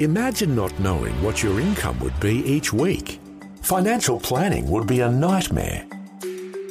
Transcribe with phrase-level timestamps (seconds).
[0.00, 3.20] Imagine not knowing what your income would be each week.
[3.62, 5.86] Financial planning would be a nightmare.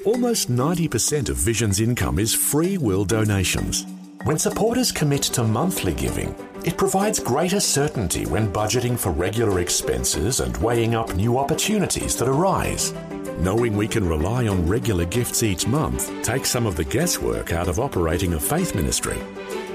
[0.03, 3.85] Almost 90% of Vision's income is free will donations.
[4.25, 10.41] When supporters commit to monthly giving, it provides greater certainty when budgeting for regular expenses
[10.41, 12.93] and weighing up new opportunities that arise.
[13.39, 17.69] Knowing we can rely on regular gifts each month takes some of the guesswork out
[17.69, 19.17] of operating a faith ministry.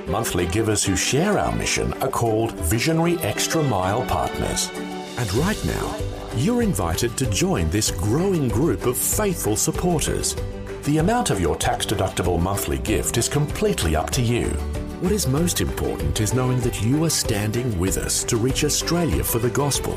[0.08, 4.70] Monthly givers who share our mission are called Visionary Extra Mile Partners.
[5.18, 5.96] And right now,
[6.34, 10.34] you're invited to join this growing group of faithful supporters.
[10.84, 14.46] The amount of your tax deductible monthly gift is completely up to you.
[15.00, 19.22] What is most important is knowing that you are standing with us to reach Australia
[19.22, 19.92] for the gospel.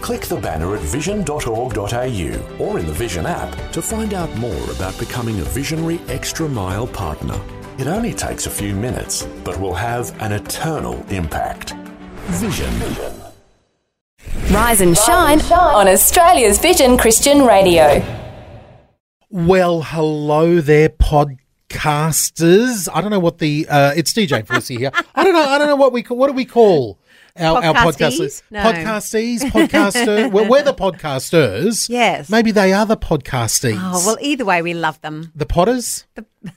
[0.00, 4.98] Click the banner at vision.org.au or in the Vision app to find out more about
[4.98, 7.40] becoming a Visionary Extra Mile partner.
[7.76, 11.72] It only takes a few minutes, but will have an eternal impact.
[12.26, 12.72] Vision.
[14.52, 18.00] Rise and shine on Australia's Vision Christian Radio.
[19.28, 22.88] Well, hello there, podcasters.
[22.94, 24.90] I don't know what the uh, it's DJ Felicia here.
[25.16, 25.44] I don't know.
[25.44, 27.00] I don't know what we call, what do we call
[27.36, 28.42] our, our podcasters?
[28.50, 28.60] No.
[28.62, 30.30] Podcastees, podcaster.
[30.30, 31.88] well, we're the podcasters.
[31.88, 32.30] Yes.
[32.30, 33.78] Maybe they are the podcastees.
[33.80, 35.32] Oh, well, either way, we love them.
[35.34, 36.04] the potters,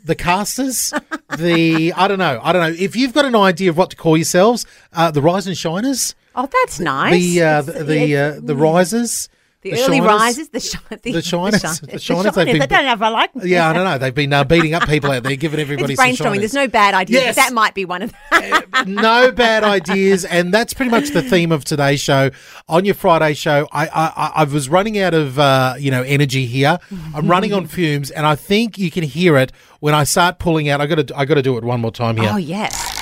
[0.05, 0.93] the casters,
[1.37, 2.39] the I don't know.
[2.43, 2.77] I don't know.
[2.79, 6.13] If you've got an idea of what to call yourselves, uh, the rise and shiners,
[6.35, 7.13] Oh, that's nice.
[7.13, 9.29] the uh, the the, uh, the risers.
[9.61, 10.07] The early shiners.
[10.07, 12.93] risers, the, shi- the, The shiners, shi- the the shiners, they've been- I don't know
[12.93, 13.47] if I like them.
[13.47, 13.97] Yeah, I don't know.
[13.97, 16.17] They've been uh, beating up people out there, giving everybody It's brainstorming.
[16.35, 16.39] shiners.
[16.39, 17.35] There's no bad ideas, Yes.
[17.37, 18.63] that might be one of them.
[18.85, 22.29] no bad ideas, and that's pretty much the theme of today's show.
[22.69, 26.03] On your Friday show, I I, I- I was running out of uh, you know
[26.03, 26.77] energy here.
[27.15, 30.69] I'm running on fumes, and I think you can hear it when I start pulling
[30.69, 30.81] out.
[30.81, 32.29] I got to I got to do it one more time here.
[32.31, 32.93] Oh, yes.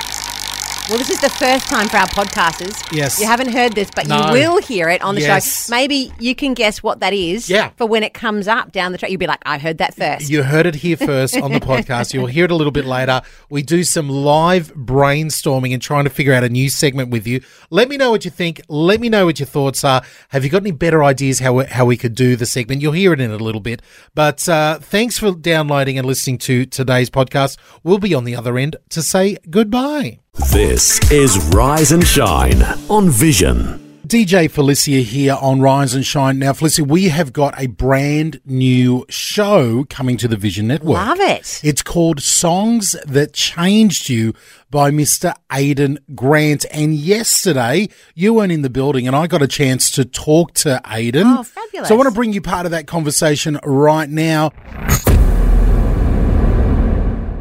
[0.87, 2.79] Well, this is the first time for our podcasters.
[2.95, 3.19] Yes.
[3.19, 4.27] You haven't heard this, but No.
[4.27, 5.65] you will hear it on the Yes.
[5.65, 5.71] show.
[5.71, 7.69] Maybe you can guess what that is Yeah.
[7.75, 9.09] for when it comes up down the track.
[9.09, 10.29] You'll be like, I heard that first.
[10.29, 12.13] You heard it here first on the podcast.
[12.13, 13.23] You'll hear it a little bit later.
[13.49, 17.41] We do some live brainstorming and trying to figure out a new segment with you.
[17.71, 18.61] Let me know what you think.
[18.69, 20.03] Let me know what your thoughts are.
[20.29, 22.83] Have you got any better ideas how we, how we could do the segment?
[22.83, 23.81] You'll hear it in a little bit.
[24.13, 27.57] But uh, thanks for downloading and listening to today's podcast.
[27.83, 30.19] We'll be on the other end to say goodbye.
[30.37, 34.01] This is Rise and Shine on Vision.
[34.05, 36.37] DJ Felicia here on Rise and Shine.
[36.39, 40.97] Now, Felicia, we have got a brand new show coming to the Vision Network.
[40.97, 41.61] Love it.
[41.63, 44.33] It's called Songs That Changed You
[44.69, 45.33] by Mr.
[45.49, 46.65] Aiden Grant.
[46.69, 50.81] And yesterday, you weren't in the building and I got a chance to talk to
[50.83, 51.37] Aiden.
[51.39, 51.87] Oh, fabulous.
[51.87, 54.51] So I want to bring you part of that conversation right now.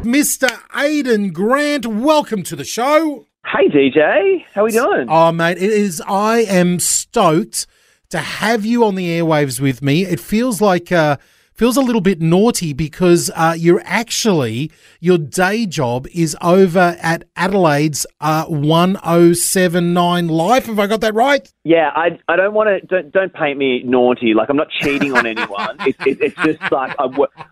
[0.05, 0.47] Mr.
[0.69, 3.25] Aiden Grant, welcome to the show.
[3.43, 5.07] Hey DJ, how are we doing?
[5.09, 5.99] Oh, mate, it is.
[6.07, 7.65] I am stoked
[8.11, 10.05] to have you on the airwaves with me.
[10.05, 11.17] It feels like uh,
[11.55, 17.23] feels a little bit naughty because uh, you're actually your day job is over at
[17.37, 20.65] Adelaide's uh, 1079 Life.
[20.65, 21.51] Have I got that right?
[21.63, 24.33] Yeah, I, I don't want to don't don't paint me naughty.
[24.33, 25.77] Like I'm not cheating on anyone.
[25.81, 27.05] It's it, it's just like I,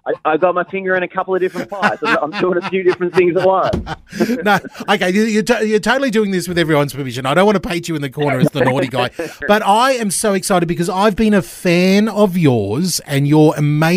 [0.05, 1.97] I I got my finger in a couple of different pies.
[2.03, 3.73] I'm, I'm doing a few different things at once.
[4.43, 4.59] no,
[4.89, 7.25] okay, you- you're, to- you're totally doing this with everyone's permission.
[7.25, 9.09] I don't want to paint you in the corner as the naughty guy,
[9.47, 13.92] but I am so excited because I've been a fan of yours and your amazing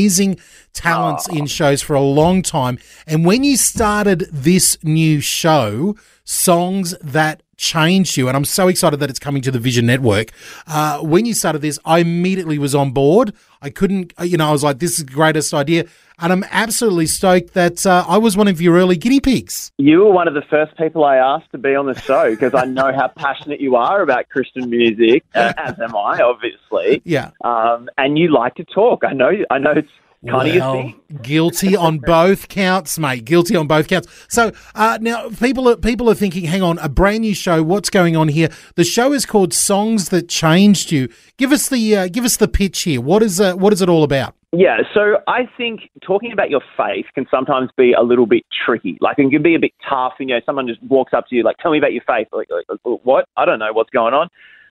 [0.72, 2.78] talents in shows for a long time.
[3.06, 9.00] And when you started this new show, Songs That Changed You, and I'm so excited
[9.00, 10.32] that it's coming to the Vision Network.
[10.66, 13.32] Uh, when you started this, I immediately was on board.
[13.62, 15.84] I couldn't, you know, I was like, this is the greatest idea.
[16.19, 19.71] And I'm absolutely stoked that uh, I was one of your early guinea pigs.
[19.77, 22.55] You were one of the first people I asked to be on the show because
[22.55, 27.03] I know how passionate you are about Christian music, uh, as am I, obviously.
[27.05, 27.33] Yeah.
[27.44, 29.05] Um, and you like to talk.
[29.05, 29.33] I know.
[29.50, 29.91] I know it's
[30.26, 33.25] your Well, guilty on both counts, mate.
[33.25, 34.09] Guilty on both counts.
[34.28, 37.62] So uh, now people are people are thinking, hang on, a brand new show.
[37.62, 38.48] What's going on here?
[38.75, 41.08] The show is called Songs That Changed You.
[41.37, 43.00] Give us the uh, give us the pitch here.
[43.00, 44.34] What is uh, what is it all about?
[44.52, 48.96] Yeah, so I think talking about your faith can sometimes be a little bit tricky.
[49.00, 50.14] Like it can be a bit tough.
[50.19, 52.49] You know, someone just walks up to you like, "Tell me about your faith." Like,
[52.50, 53.28] like, what?
[53.37, 54.28] I don't know what's going on.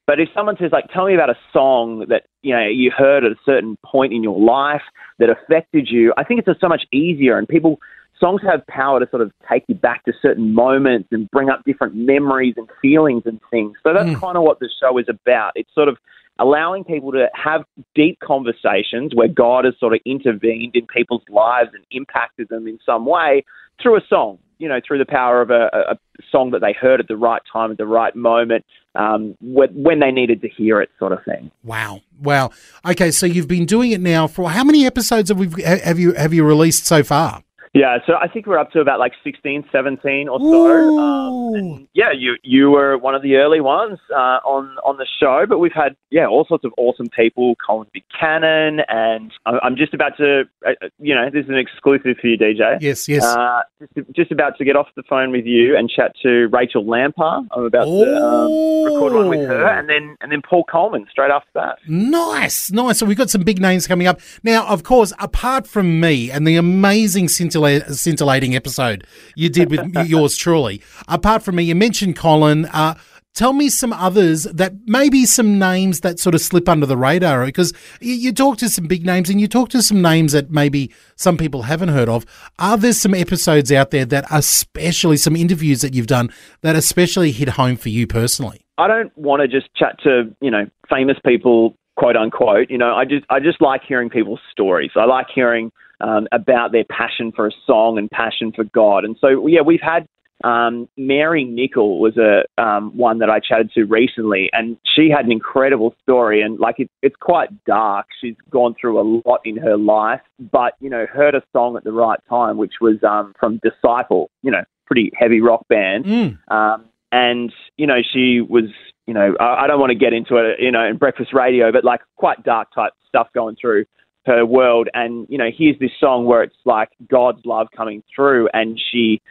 [0.07, 3.23] But if someone says like, "Tell me about a song that you know you heard
[3.23, 4.83] at a certain point in your life
[5.19, 7.37] that affected you," I think it's just so much easier.
[7.37, 7.79] And people,
[8.19, 11.63] songs have power to sort of take you back to certain moments and bring up
[11.65, 13.73] different memories and feelings and things.
[13.83, 14.19] So that's mm.
[14.19, 15.53] kind of what the show is about.
[15.55, 15.97] It's sort of
[16.37, 17.63] allowing people to have
[17.95, 22.77] deep conversations where God has sort of intervened in people's lives and impacted them in
[22.85, 23.43] some way
[23.81, 25.97] through a song, you know, through the power of a, a a
[26.31, 30.11] song that they heard at the right time, at the right moment, um, when, they
[30.11, 31.51] needed to hear it, sort of thing.
[31.63, 32.51] Wow, wow.
[32.85, 36.13] Okay, so you've been doing it now for how many episodes have we have you
[36.13, 37.44] have you released so far?
[37.75, 40.97] Yeah, so I think we're up to about like 16, 17 or so.
[40.97, 45.45] Um, yeah, you you were one of the early ones uh, on on the show,
[45.47, 50.15] but we've had yeah all sorts of awesome people, Colin Buchanan, and I'm just about
[50.19, 52.77] to uh, you know this is an exclusive for you, DJ.
[52.79, 53.25] Yes, yes.
[53.25, 53.59] Uh,
[53.93, 57.45] just, just about to get off the phone with you and chat to Rachael Lampa.
[57.51, 61.29] I'm about to um, record one with her, and then and then Paul Colman straight
[61.29, 61.79] after that.
[61.89, 62.99] Nice, nice.
[62.99, 64.21] So we've got some big names coming up.
[64.43, 70.07] Now, of course, apart from me and the amazing scintilla- scintillating episode you did with
[70.07, 72.65] yours truly, apart from me, you mentioned Colin.
[72.65, 72.95] Uh,
[73.35, 77.45] tell me some others that maybe some names that sort of slip under the radar
[77.45, 80.49] because you, you talk to some big names and you talk to some names that
[80.49, 82.25] maybe some people haven't heard of.
[82.57, 86.31] Are there some episodes out there that especially some interviews that you've done
[86.61, 88.61] that especially hit home for you personally?
[88.77, 92.69] I don't want to just chat to you know famous people, quote unquote.
[92.69, 94.91] You know, I just I just like hearing people's stories.
[94.95, 99.05] I like hearing um, about their passion for a song and passion for God.
[99.05, 100.07] And so yeah, we've had
[100.43, 105.25] um, Mary Nickel was a um, one that I chatted to recently, and she had
[105.25, 106.41] an incredible story.
[106.41, 108.07] And like it, it's quite dark.
[108.21, 110.21] She's gone through a lot in her life,
[110.51, 114.29] but you know, heard a song at the right time, which was um, from Disciple.
[114.41, 116.05] You know, pretty heavy rock band.
[116.05, 116.51] Mm.
[116.51, 118.65] Um, and you know she was
[119.07, 121.71] you know I, I don't want to get into it you know in breakfast radio
[121.71, 123.85] but like quite dark type stuff going through
[124.25, 128.49] her world and you know here's this song where it's like God's love coming through
[128.53, 129.21] and she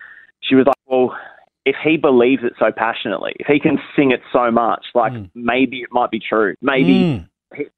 [0.41, 1.17] she was like well
[1.65, 5.31] if he believes it so passionately if he can sing it so much like Mm.
[5.35, 7.29] maybe it might be true maybe Mm.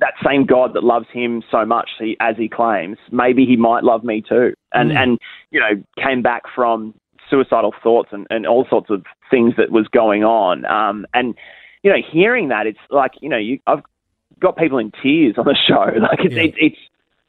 [0.00, 3.84] that same God that loves him so much he, as he claims, maybe he might
[3.84, 4.54] love me too.
[4.72, 4.96] And Mm.
[5.02, 5.18] and
[5.50, 6.94] you know came back from
[7.28, 10.64] suicidal thoughts and, and all sorts of things that was going on.
[10.64, 11.34] Um, and
[11.82, 13.82] you know hearing that, it's like you know you I've
[14.40, 15.92] got people in tears on the show.
[16.00, 16.42] Like it's Yeah.
[16.44, 16.78] it's, it's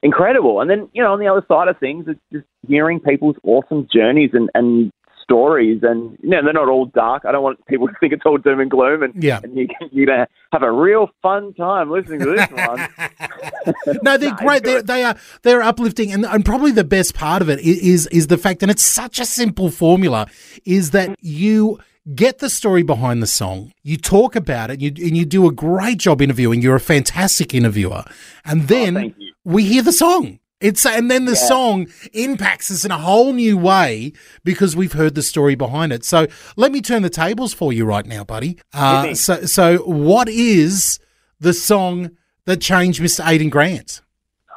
[0.03, 0.61] incredible.
[0.61, 3.87] And then you know on the other side of things, it's just hearing people's awesome
[3.93, 4.91] journeys and and
[5.23, 8.21] stories and you know they're not all dark i don't want people to think it's
[8.25, 9.41] all doom and gloom and, Yeah.
[9.43, 12.87] and you, you're gonna have a real fun time listening to this one
[14.03, 14.63] no, they're No, great.
[14.63, 18.27] They're, they are they're uplifting, and, and probably the best part of it is is
[18.27, 20.27] the fact, and it's such a simple formula,
[20.63, 21.79] is that you
[22.15, 25.51] get the story behind the song, you talk about it, you, and you do a
[25.51, 26.61] great job interviewing.
[26.61, 28.03] You're a fantastic interviewer,
[28.45, 30.39] and then Oh, we hear the song.
[30.59, 34.13] It's and then the song impacts us in a whole new way
[34.43, 36.03] because we've heard the story behind it.
[36.03, 36.25] So
[36.55, 38.57] let me turn the tables for you right now, buddy.
[38.73, 40.99] Uh, so so what is
[41.39, 42.09] the song
[42.45, 43.23] that changed Mr.
[43.23, 44.01] Aiden Grant?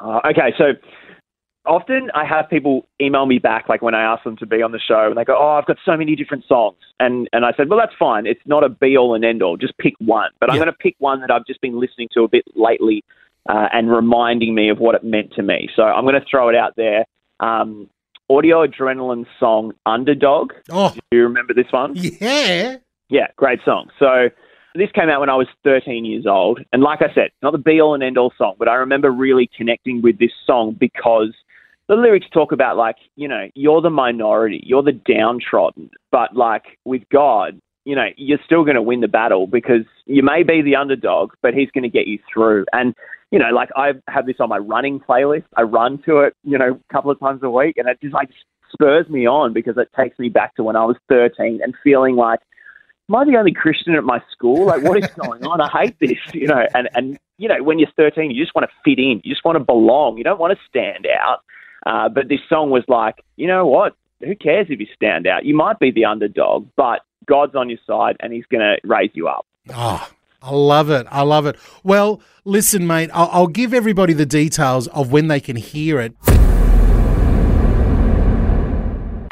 [0.03, 0.73] Uh, okay, so
[1.65, 4.71] often I have people email me back, like when I ask them to be on
[4.71, 7.53] the show, and they go, "Oh, I've got so many different songs," and and I
[7.55, 8.25] said, "Well, that's fine.
[8.25, 9.57] It's not a be all and end all.
[9.57, 12.23] Just pick one." But I'm going to pick one that I've just been listening to
[12.23, 13.03] a bit lately,
[13.49, 15.69] uh, and reminding me of what it meant to me.
[15.75, 17.05] So I'm going to throw it out there.
[17.39, 17.89] Um,
[18.29, 21.93] Audio Adrenaline song "Underdog." Oh, Do you remember this one?
[21.95, 22.77] yeah.
[23.09, 23.89] Yeah, great song.
[23.99, 24.29] So
[24.73, 26.61] this came out when I was 13 years old.
[26.71, 29.11] And like I said, not the be all and end all song, but I remember
[29.11, 31.33] really connecting with this song because
[31.87, 36.77] the lyrics talk about, like, you know, you're the minority, you're the downtrodden, but like
[36.85, 40.61] with God, you know, you're still going to win the battle because you may be
[40.61, 42.65] the underdog, but he's going to get you through.
[42.73, 42.93] And,
[43.31, 45.45] you know, like I have this on my running playlist.
[45.57, 48.13] I run to it, you know, a couple of times a week, and it just
[48.13, 48.29] like
[48.71, 52.15] spurs me on because it takes me back to when I was 13 and feeling
[52.15, 52.39] like,
[53.09, 54.65] am I the only Christian at my school?
[54.65, 55.59] Like, what is going on?
[55.59, 56.65] I hate this, you know.
[56.73, 59.21] And and you know, when you're 13, you just want to fit in.
[59.23, 60.17] You just want to belong.
[60.17, 61.39] You don't want to stand out.
[61.85, 63.95] Uh, but this song was like, you know what?
[64.21, 65.45] Who cares if you stand out?
[65.45, 69.11] You might be the underdog, but God's on your side, and He's going to raise
[69.13, 69.45] you up.
[69.73, 70.07] Oh,
[70.41, 71.07] I love it.
[71.09, 71.55] I love it.
[71.83, 76.13] Well, listen, mate, I'll, I'll give everybody the details of when they can hear it.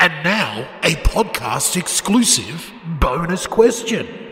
[0.01, 4.28] And now, a podcast exclusive bonus question.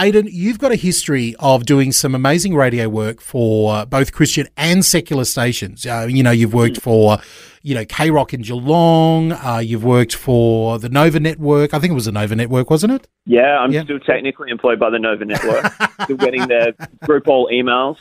[0.00, 4.82] Aiden, you've got a history of doing some amazing radio work for both Christian and
[4.82, 5.84] secular stations.
[5.84, 7.18] Uh, you know, you've worked for,
[7.60, 9.32] you know, K Rock in Geelong.
[9.32, 11.74] Uh, you've worked for the Nova Network.
[11.74, 13.08] I think it was the Nova Network, wasn't it?
[13.26, 13.84] Yeah, I'm Yeah.
[13.84, 15.70] still technically employed by the Nova Network.
[16.04, 16.72] still getting their
[17.04, 17.98] group all emails.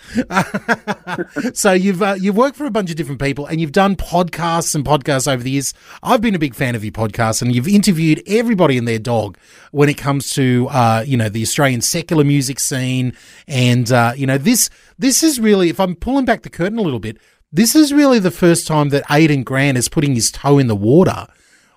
[1.56, 4.74] so you've uh, you've worked for a bunch of different people and you've done podcasts
[4.74, 5.74] and podcasts over the years.
[6.02, 9.38] I've been a big fan of your podcast and you've interviewed everybody and their dog
[9.72, 13.14] when it comes to uh, you know the Australian secular music scene
[13.48, 16.82] and uh, you know this this is really if I'm pulling back the curtain a
[16.82, 17.18] little bit,
[17.52, 20.76] this is really the first time that Aiden Grant is putting his toe in the
[20.76, 21.28] water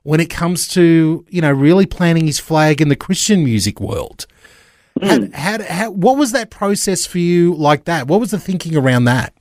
[0.02, 4.26] when it comes to you know really planting his flag in the Christian music world.
[5.00, 8.06] Had, what was that process for you like that?
[8.06, 9.32] What was the thinking around that?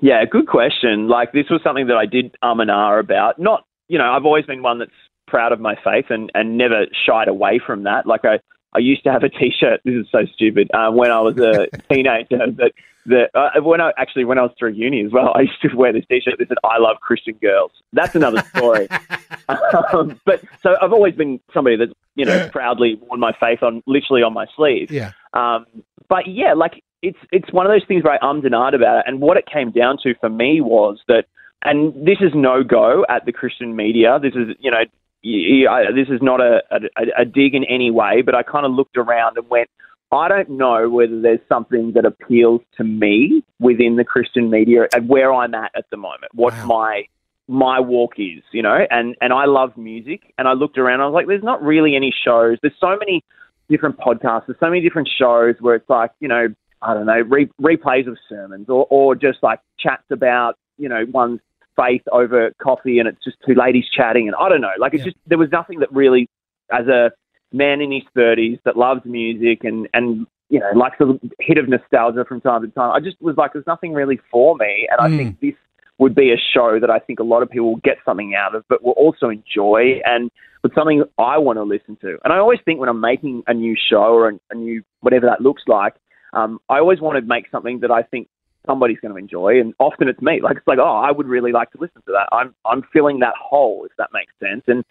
[0.00, 1.08] Yeah, good question.
[1.08, 3.38] Like this was something that I did um and ah about.
[3.38, 4.90] Not, you know, I've always been one that's
[5.26, 8.06] proud of my faith and, and never shied away from that.
[8.06, 8.38] Like I,
[8.78, 9.80] I used to have a T-shirt.
[9.84, 10.70] This is so stupid.
[10.72, 12.72] Uh, when I was a teenager, that
[13.06, 15.74] that uh, when I actually when I was through uni as well, I used to
[15.74, 18.86] wear this T-shirt that said "I love Christian girls." That's another story.
[19.92, 23.82] um, but so I've always been somebody that's you know proudly worn my faith on
[23.86, 24.92] literally on my sleeve.
[24.92, 25.10] Yeah.
[25.34, 25.66] Um,
[26.08, 28.98] but yeah, like it's it's one of those things where I ummed and ahed about
[28.98, 31.24] it, and what it came down to for me was that,
[31.64, 34.20] and this is no go at the Christian media.
[34.22, 34.84] This is you know
[35.24, 38.72] I, this is not a, a, a dig in any way, but I kind of
[38.72, 39.68] looked around and went,
[40.10, 45.08] I don't know whether there's something that appeals to me within the Christian media and
[45.08, 46.66] where I'm at at the moment, what Wow.
[46.66, 47.04] my
[47.50, 51.06] my walk is, you know, and and I love music, and I looked around, I
[51.06, 52.58] was like, there's not really any shows.
[52.62, 53.24] There's so many
[53.70, 56.48] different podcasts, there's so many different shows where it's like, you know,
[56.82, 61.04] I don't know, re- replays of sermons, or or just like chats about, you know,
[61.10, 61.40] one's
[61.78, 65.04] faith over coffee, and it's just two ladies chatting, and I don't know, like it's
[65.04, 65.12] Yeah.
[65.12, 66.28] just there was nothing that really,
[66.72, 67.12] as a
[67.52, 71.68] man in his thirties that loves music and and you know likes a hit of
[71.68, 72.92] nostalgia from time to time.
[72.92, 75.16] I just was like, there's nothing really for me, and I Mm.
[75.16, 75.54] think this
[75.98, 78.54] would be a show that I think a lot of people will get something out
[78.54, 80.30] of, but will also enjoy and
[80.62, 82.18] but something I want to listen to.
[82.24, 85.26] And I always think when I'm making a new show or a, a new whatever
[85.26, 85.94] that looks like,
[86.32, 88.28] um, I always want to make something that I think
[88.68, 90.40] somebody's going to enjoy, and often it's me.
[90.42, 92.28] Like it's like, oh, I would really like to listen to that.
[92.30, 94.84] I'm I'm filling that hole, if that makes sense, and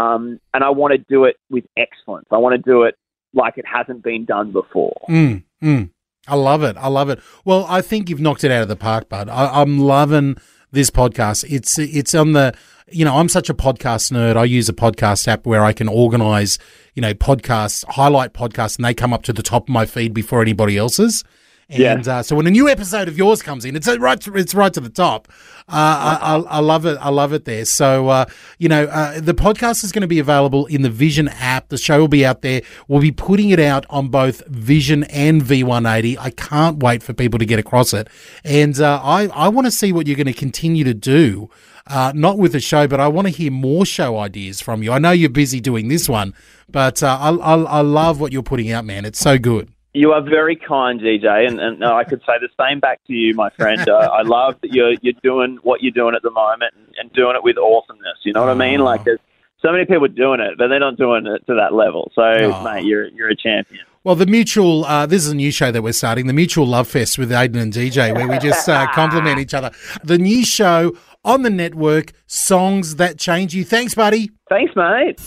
[0.00, 2.26] um, and I want to do it with excellence.
[2.30, 2.96] I want to do it
[3.34, 5.00] like it hasn't been done before.
[5.08, 5.90] Mm, mm.
[6.26, 6.76] I love it.
[6.78, 7.20] I love it.
[7.44, 9.28] Well, I think you've knocked it out of the park, bud.
[9.28, 10.36] I, I'm loving
[10.72, 11.44] this podcast.
[11.48, 12.54] It's it's on the
[12.90, 14.36] you know I'm such a podcast nerd.
[14.36, 16.58] I use a podcast app where I can organize
[16.94, 20.14] you know podcasts, highlight podcasts, and they come up to the top of my feed
[20.14, 21.24] before anybody else's.
[21.68, 21.92] Yeah.
[21.92, 24.20] And uh, so when a new episode of yours comes in, it's uh, right.
[24.20, 25.28] To, it's right to the top.
[25.66, 26.98] Uh, I, I, I love it.
[27.00, 27.64] I love it there.
[27.64, 28.26] So uh,
[28.58, 31.68] you know, uh, the podcast is going to be available in the Vision app.
[31.68, 32.62] The show will be out there.
[32.86, 36.18] We'll be putting it out on both Vision and V180.
[36.18, 38.08] I can't wait for people to get across it.
[38.44, 41.50] And uh, I I want to see what you're going to continue to do.
[41.86, 44.90] Uh, not with the show, but I want to hear more show ideas from you.
[44.90, 46.34] I know you're busy doing this one,
[46.66, 49.04] but uh, I, I, I love what you're putting out, man.
[49.04, 49.73] It's so good.
[49.96, 53.32] You are very kind, DJ, and, and I could say the same back to you,
[53.34, 53.88] my friend.
[53.88, 57.12] Uh, I love that you're you're doing what you're doing at the moment and, and
[57.12, 58.18] doing it with awesomeness.
[58.24, 58.80] You know what I mean?
[58.80, 59.20] Like there's
[59.62, 62.10] so many people doing it, but they're not doing it to that level.
[62.14, 62.64] So, Aw.
[62.64, 63.84] mate, you're you're a champion.
[64.02, 66.88] Well, the mutual, uh, this is a new show that we're starting, the Mutual Love
[66.88, 69.70] Fest with Aiden and DJ, where we just uh, compliment each other.
[70.02, 73.64] The new show on the network, Songs That Change You.
[73.64, 74.30] Thanks, buddy.
[74.50, 75.18] Thanks, mate.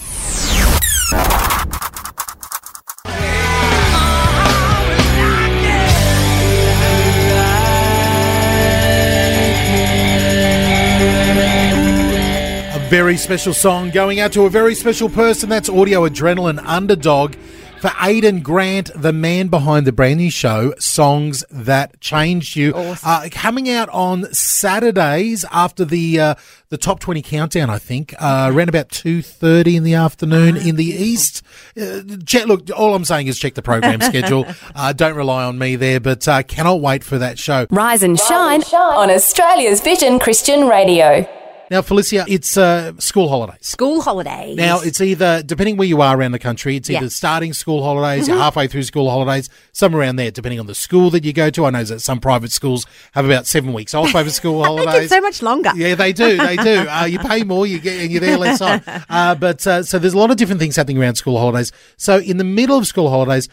[12.89, 15.49] Very special song going out to a very special person.
[15.49, 17.35] That's Audio Adrenaline Underdog
[17.81, 22.73] for Aiden Grant, the man behind the brand new show, Songs That Changed You.
[22.73, 23.09] Awesome.
[23.09, 26.35] Uh, coming out on Saturdays after the uh,
[26.69, 30.85] the top 20 countdown, I think, uh, around about 2.30 in the afternoon in the
[30.85, 31.43] east.
[31.79, 34.45] Uh, check, look, all I'm saying is check the program schedule.
[34.73, 37.67] Uh, don't rely on me there, but uh, cannot wait for that show.
[37.69, 41.27] Rise and shine on Australia's Vision Christian Radio.
[41.69, 43.57] Now, Felicia, it's uh, school holidays.
[43.61, 44.55] School holidays.
[44.55, 46.99] Now, it's either, depending where you are around the country, it's either Yeah.
[47.01, 47.07] Mm-hmm.
[47.09, 51.09] starting school holidays, you're halfway through school holidays, somewhere around there, depending on the school
[51.09, 51.65] that you go to.
[51.65, 55.09] I know that some private schools have about seven weeks off over school holidays.
[55.09, 55.71] so much longer.
[55.75, 56.37] Yeah, they do.
[56.37, 56.87] They do.
[56.97, 58.81] Uh, you pay more, you get, and you're there less on.
[59.09, 61.71] Uh, but uh, so there's a lot of different things happening around school holidays.
[61.97, 63.49] So in the middle of school holidays,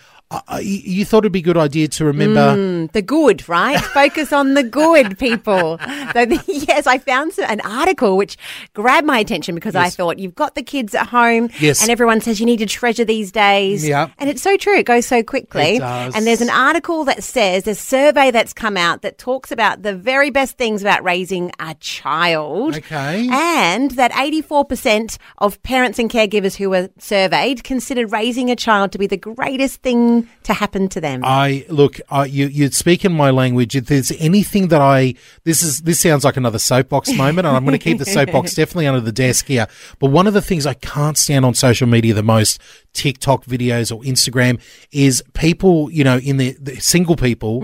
[0.61, 2.41] you, thought it'd be a good idea to remember.
[2.57, 3.81] Mm, the good, right?
[3.95, 5.79] Focus on the good, people.
[5.79, 8.37] So, the, yes, I found some, an article which
[8.75, 11.83] grabbed my attention because I thought you've got the kids at home, Yes.
[11.83, 13.87] and everyone says you need to treasure these days.
[13.87, 14.09] Yeah.
[14.19, 14.77] and it's so true.
[14.77, 15.79] It goes so quickly.
[15.81, 19.95] And there's an article that says a survey that's come out that talks about the
[19.95, 22.77] very best things about raising a child.
[22.77, 23.29] Okay.
[23.31, 28.99] And that 84% of parents and caregivers who were surveyed considered raising a child to
[28.99, 30.14] be the greatest thing
[30.45, 31.23] to happen to them.
[31.25, 33.75] I look, uh, you you speak in my language.
[33.77, 37.65] If there's anything that I this is this sounds like another soapbox moment, and I'm
[37.65, 39.67] going to keep the soapbox definitely under the desk here.
[39.99, 42.61] But one of the things I can't stand on social media the most,
[42.93, 44.61] TikTok videos or Instagram,
[44.93, 47.61] is people you know in the, the single people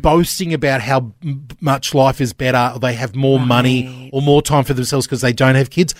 [0.00, 4.42] boasting about how m- much life is better, or they have more money or more
[4.42, 5.94] time for themselves because they don't have kids.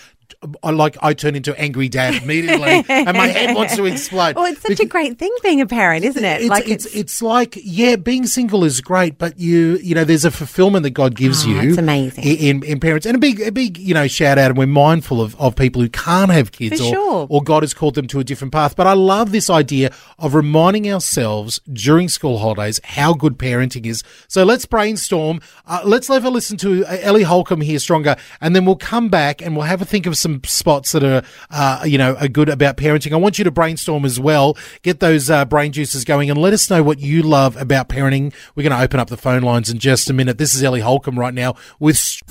[0.63, 4.35] I like I turn into angry dad immediately, and my head wants to explode.
[4.37, 6.41] Oh, it's such a great thing being a parent, isn't it?
[6.43, 10.31] It's, it's, it's like yeah, being single is great, but you you know there's a
[10.31, 11.59] fulfillment that God gives Oh, you.
[11.69, 12.23] it's amazing.
[12.23, 15.21] in, in parents, and a big a big you know shout out, and we're mindful
[15.21, 17.27] of, of people who can't have kids, For or sure.
[17.29, 18.77] or God has called them to a different path.
[18.77, 24.03] But I love this idea of reminding ourselves during school holidays how good parenting is.
[24.29, 25.41] So let's brainstorm.
[25.67, 29.09] Uh, let's have a listen to uh, Ellie Holcomb here, stronger, and then we'll come
[29.09, 32.27] back and we'll have a think of some spots that are uh, you know are
[32.27, 33.13] good about parenting.
[33.13, 34.57] I want you to brainstorm as well.
[34.81, 38.33] Get those uh, brain juices going, and let us know what you love about parenting.
[38.55, 40.37] We're going to open up the phone lines in just a minute.
[40.37, 42.21] This is Ellie Holcomb right now with.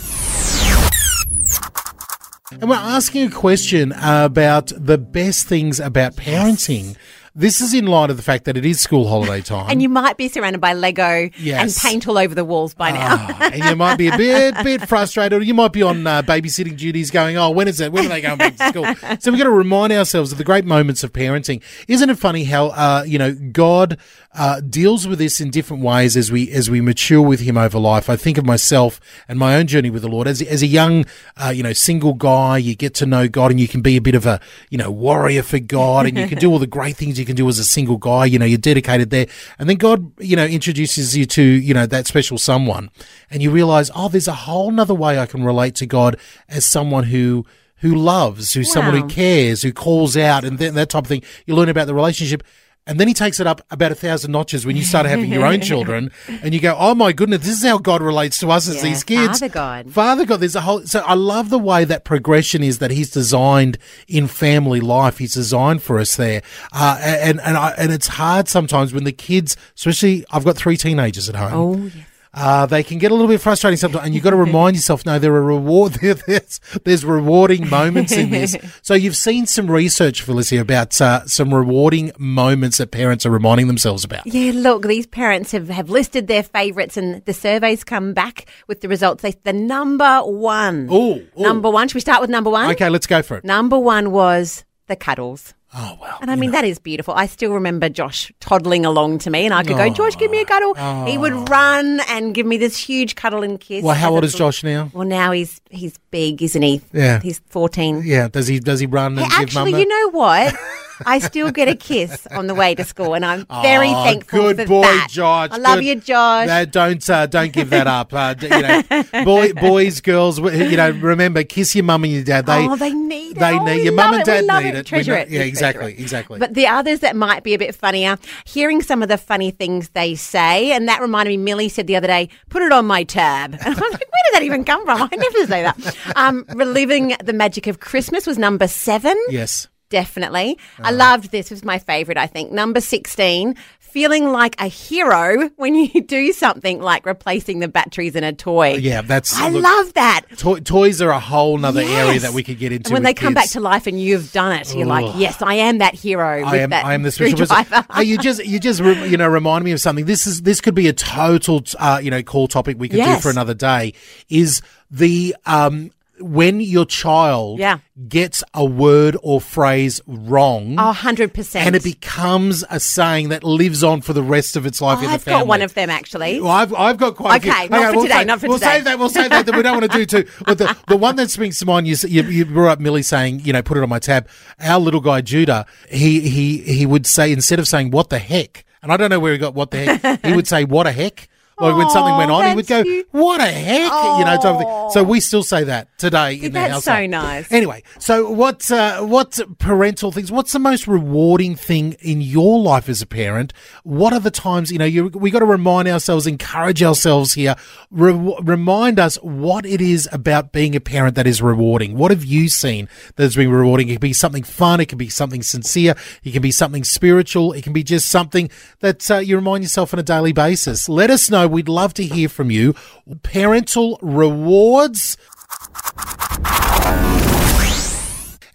[2.51, 6.97] And we're asking a question about the best things about parenting.
[7.39, 9.67] This is in light of the fact that it is school holiday time.
[9.71, 11.63] and you might be surrounded by Lego Yes.
[11.63, 13.17] and paint all over the walls by now.
[13.17, 16.23] Ah, and you might be a bit bit frustrated, or you might be on uh,
[16.23, 17.93] babysitting duties, going, "Oh, when is it?
[17.93, 18.85] When are they going back to school?"
[19.21, 21.63] so we've got to remind ourselves of the great moments of parenting.
[21.87, 23.99] Isn't it funny how uh, you know God
[24.39, 27.79] uh, deals with this in different ways as we as we mature with Him over
[27.79, 28.09] life?
[28.09, 31.05] I think of myself and my own journey with the Lord as as a young,
[31.37, 32.59] uh, you know, single guy.
[32.59, 34.41] You get to know God, and you can be a bit of a
[34.71, 37.37] you know warrior for God, and you can do all the great things you can
[37.37, 38.25] do as a single guy.
[38.27, 39.27] You know, you're dedicated there,
[39.59, 42.91] and then God, you know, introduces you to you know that special someone,
[43.31, 46.17] and you realize, oh, there's a whole nother way I can relate to God
[46.49, 47.45] as someone who
[47.81, 51.23] who loves, who's someone who cares, who calls out, and then that type of thing.
[51.47, 52.43] You learn about the relationship.
[52.89, 55.45] And then he takes it up about a thousand notches when you start having your
[55.45, 56.11] own children,
[56.43, 58.83] and you go, "Oh my goodness, this is how God relates to us as Yeah,
[58.83, 59.93] these kids." Father God.
[59.93, 60.81] Father God, there's a whole.
[60.87, 63.79] So I love the way that progression is that He's designed
[64.09, 65.19] in family life.
[65.19, 66.43] He's designed for us there,
[66.73, 70.77] uh, and and I, and it's hard sometimes when the kids, especially I've got three
[70.79, 71.53] teenagers at home.
[71.53, 72.07] Oh, yes.
[72.41, 75.05] Uh, they can get a little bit frustrating sometimes, and you've got to remind yourself,
[75.05, 75.93] no, there are reward,
[76.27, 78.57] there's, there's rewarding moments in this.
[78.83, 83.67] So you've seen some research, Felicia, about uh, some rewarding moments that parents are reminding
[83.67, 84.27] themselves about.
[84.27, 88.81] Yeah, look, these parents have, have listed their favourites and the surveys come back with
[88.81, 89.23] the results.
[89.23, 90.89] They, the number one.
[90.91, 91.29] Ooh, ooh.
[91.37, 91.89] Number one.
[91.89, 92.71] Should we start with number one?
[92.71, 93.45] Okay, let's go for it.
[93.45, 95.55] Number one was the cuddles.
[95.75, 97.13] Oh well, And I mean, that is beautiful.
[97.15, 100.41] I still remember Josh toddling along to me, and I could go, Josh, give me
[100.41, 100.75] a cuddle.
[101.05, 101.45] He would oh.
[101.45, 103.85] run and give me this huge cuddle and kiss.
[103.85, 104.91] well, how old is Josh now?
[104.95, 106.81] Well, now he's he's big, isn't he?
[106.93, 107.21] Yeah.
[107.21, 108.03] He's 14.
[108.05, 110.55] Yeah, does he does he run and Hey, give mum actually, a- you know what?
[111.07, 114.41] I still get a kiss on the way to school, and I'm very Oh, thankful
[114.41, 115.09] good for boy, that.
[115.11, 115.51] Josh.
[115.53, 115.85] I love Good.
[115.85, 116.47] you, Josh.
[116.49, 118.13] No, don't uh, don't give that up.
[118.13, 120.39] Uh, you know, boy, boys, girls.
[120.39, 122.47] You know, remember, kiss your mum and your dad.
[122.47, 123.41] They oh, they need it.
[123.41, 124.77] they Oh, need your mum and dad love need it.
[124.77, 124.87] it.
[124.87, 125.29] Treasure know- it.
[125.31, 126.01] Yeah, exactly, it.
[126.01, 126.39] exactly.
[126.39, 129.91] But the others that might be a bit funnier, hearing some of the funny things
[129.91, 131.37] they say, and that reminded me.
[131.39, 134.35] Millie said the other day, "Put it on my tab." And I'm like, "Where did
[134.35, 135.97] that even come from?" I never say that.
[136.17, 139.17] Um, reliving the magic of Christmas was number seven.
[139.31, 139.69] yes.
[139.91, 140.59] Definitely.
[140.79, 141.51] I loved this.
[141.51, 142.53] It was my favorite, I think.
[142.53, 148.23] Number 16, feeling like a hero when you do something like replacing the batteries in
[148.23, 148.75] a toy.
[148.75, 149.39] Yeah, that's.
[149.39, 150.23] I look, love that.
[150.37, 152.89] Toy, toys are a whole nother area that we could get into.
[152.89, 155.55] And when they come back to life and you've done it, you're like, yes, I
[155.55, 156.43] am that hero.
[156.45, 156.73] I with am.
[156.73, 157.85] I am the special person.
[158.05, 160.05] You just, you just, you know, remind me of something.
[160.05, 163.17] This is, this could be a total, uh, you know, call topic we could do
[163.17, 163.95] for another day.
[164.29, 167.79] Is the um when your child Yeah.
[168.09, 170.77] gets a word or phrase wrong.
[170.79, 171.57] Oh, 100%.
[171.67, 175.07] and it becomes a saying that lives on for the rest of its life in
[175.07, 175.41] the I've family.
[175.41, 176.41] got one of them actually.
[176.41, 177.69] Well, I've, I've got quite a Okay, few.
[177.71, 178.75] not for we'll today, save- not for we'll today.
[178.77, 178.99] save that.
[178.99, 179.47] We'll save that.
[179.47, 180.31] that we don't want to do too.
[180.45, 183.41] But the, the one that springs to mind, you, you, you brought up Millie saying,
[183.41, 184.29] you know, put it on my tab.
[184.61, 188.65] Our little guy Judah, he he he would say instead of saying what the heck,
[188.83, 190.93] and I don't know where he got what the heck, he would say what a
[190.93, 191.29] heck.
[191.61, 193.09] Like when something went on, he would go, cute.
[193.11, 194.91] "What a heck!" You know, type of thing.
[194.91, 196.85] So we still say that today in the that's house.
[196.85, 197.51] so nice.
[197.51, 200.31] Anyway, so what uh, what parental things?
[200.31, 203.53] What's the most rewarding thing in your life as a parent?
[203.83, 207.57] What are the times you know you we got to remind ourselves, encourage ourselves here,
[207.91, 211.97] re- remind us what it is about being a parent that is rewarding.
[211.97, 213.89] What have you seen that has been rewarding?
[213.89, 217.53] It can be something fun, it can be something sincere, it can be something spiritual,
[217.53, 218.49] it can be just something
[218.81, 220.89] that uh, you remind yourself on a daily basis.
[220.89, 221.48] Let us know.
[221.49, 222.75] We'd love to hear from you.
[223.23, 225.17] Parental rewards.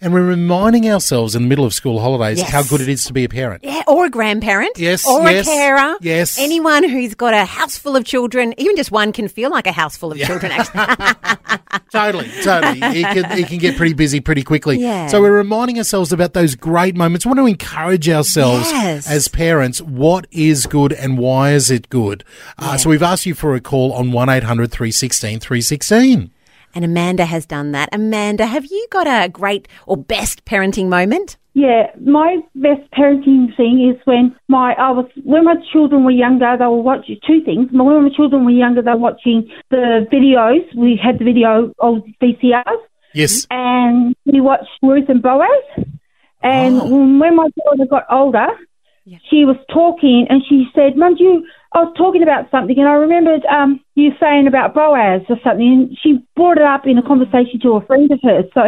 [0.04, 2.50] And we're reminding ourselves in the middle of school holidays Yes.
[2.50, 3.64] how good it is to be a parent.
[3.64, 4.78] Yeah, or a grandparent.
[4.78, 5.96] Yes, Or yes, a carer.
[6.02, 6.38] yes.
[6.38, 9.72] Anyone who's got a house full of children, even just one can feel like a
[9.72, 11.54] house full of children, actually.
[11.90, 12.80] Totally, totally.
[12.82, 14.78] It can, it can get pretty busy pretty quickly.
[14.78, 15.06] Yeah.
[15.06, 17.24] So we're reminding ourselves about those great moments.
[17.24, 19.08] We want to encourage ourselves Yes.
[19.08, 19.80] as parents.
[19.80, 22.24] What is good and why is it good?
[22.58, 26.30] Uh, so we've asked you for a call on 1 800 316 316.
[26.74, 27.88] And Amanda has done that.
[27.92, 31.36] Amanda, have you got a great or best parenting moment?
[31.54, 36.56] Yeah, my best parenting thing is when my I was when my children were younger,
[36.58, 37.68] they were watching two things.
[37.70, 40.64] When my children were younger, they were watching the videos.
[40.76, 42.82] We had the video old VCRs,
[43.12, 43.46] Yes.
[43.50, 45.86] and we watched Ruth and Boaz.
[46.42, 47.18] And oh.
[47.20, 48.48] when my daughter got older,
[49.30, 52.86] she was talking and she said, "Mum, do you?" I was talking about something, and
[52.86, 55.66] I remembered um, you saying about Boaz or something.
[55.66, 58.44] And she brought it up in a conversation to a friend of hers.
[58.54, 58.62] So,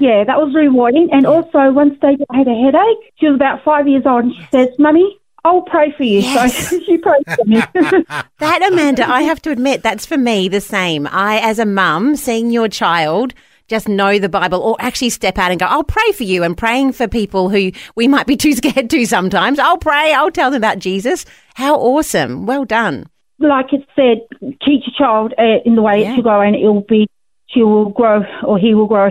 [0.00, 1.08] yeah, that was rewarding.
[1.12, 3.14] And also, one stage I had a headache.
[3.20, 6.68] She was about five years old, and she says, "Mummy, I'll pray for you." Yes.
[6.68, 7.62] So she prayed for me.
[8.38, 11.08] That, Amanda, I have to admit, that's for me the same.
[11.08, 13.34] I, as a mum, seeing your child
[13.68, 16.56] just know the Bible or actually step out and go, I'll pray for you and
[16.56, 19.58] praying for people who we might be too scared to sometimes.
[19.58, 21.24] I'll pray, I'll tell them about Jesus.
[21.54, 22.46] How awesome.
[22.46, 23.06] Well done.
[23.38, 24.18] like it said,
[24.64, 26.12] teach a child uh, in the way Yeah.
[26.12, 27.06] it should go, and it will be,
[27.48, 29.10] she will grow or he will grow.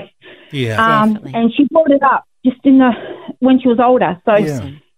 [0.52, 1.02] Yeah.
[1.04, 2.91] Um, and she brought it up just in the
[3.39, 4.20] when she was older.
[4.26, 4.36] So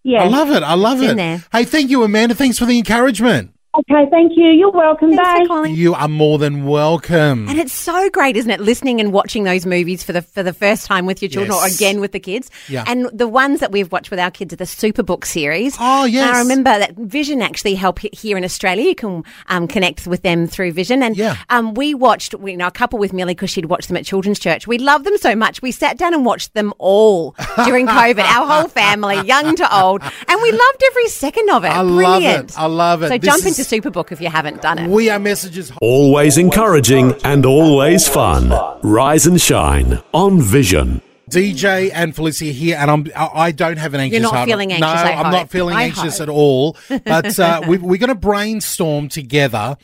[0.03, 0.23] yeah.
[0.23, 0.63] I love it.
[0.63, 1.41] I love It's it.
[1.51, 2.33] Hey, thank you, Amanda.
[2.33, 3.51] Thanks for the encouragement.
[3.77, 4.45] Okay, thank you.
[4.47, 5.09] You're welcome.
[5.15, 5.39] Thanks Bye.
[5.43, 5.75] for calling.
[5.75, 7.47] You are more than welcome.
[7.47, 8.59] And it's so great, isn't it?
[8.59, 11.71] Listening and watching those movies for the for the first time with your children, Yes.
[11.71, 12.49] or again with the kids.
[12.67, 12.83] Yeah.
[12.87, 15.77] And the ones that we've watched with our kids are the Superbook series.
[15.79, 16.35] Oh, yes.
[16.35, 18.85] I remember that Vision actually help he- here in Australia.
[18.85, 21.03] You can um, connect with them through Vision.
[21.03, 21.35] And Yeah.
[21.51, 24.39] um, we watched, you know, a couple with Millie because she'd watched them at children's
[24.39, 24.65] church.
[24.65, 25.61] We loved them so much.
[25.61, 28.17] We sat down and watched them all during COVID.
[28.23, 31.67] our whole family, young to old, and we loved every second of it.
[31.69, 32.49] I love Brilliant.
[32.49, 32.59] it.
[32.59, 33.09] I love it.
[33.09, 34.89] So This jump is- into Superbook if you haven't done it.
[34.89, 35.71] we are messages.
[35.81, 38.49] Always encouraging and always fun.
[38.83, 41.01] Rise and shine on Vision.
[41.29, 43.05] DJ and Felicia here, and I'm.
[43.15, 44.49] I I don't have an anxious You're not heart.
[44.49, 45.31] feeling anxious, No, I I'm hope.
[45.33, 46.27] not feeling I anxious hope.
[46.27, 46.75] at all.
[47.05, 49.77] But uh, we, we're going to brainstorm together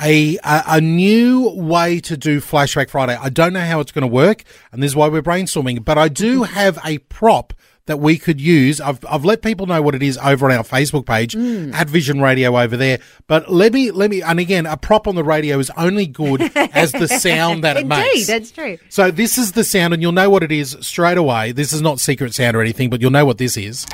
[0.00, 3.14] a, a a new way to do Flashback Friday.
[3.20, 5.84] I don't know how it's going to work, and this is why we're brainstorming.
[5.84, 7.52] But I do have a prop
[7.86, 8.80] that we could use.
[8.80, 11.72] I've I've let people know what it is over on our Facebook page Mm.
[11.74, 12.98] at Vision Radio over there.
[13.26, 16.42] But let me let me and again, a prop on the radio is only good
[16.56, 18.26] as the sound that it Indeed, makes.
[18.26, 18.78] that's true.
[18.88, 21.52] So this is the sound, and you'll know what it is straight away.
[21.52, 23.86] This is not secret sound or anything, but you'll know what this is.